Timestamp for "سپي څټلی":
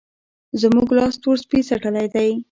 1.43-2.07